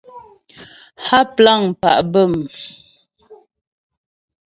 Há 1.05 1.19
plâŋ 1.35 1.61
pá' 1.81 2.01
bə̂m. 2.11 2.33